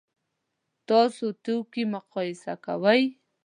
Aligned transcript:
تاسو 0.89 1.25
توکي 1.43 1.83
مقایسه 1.93 2.53
کوئ؟ 2.65 3.01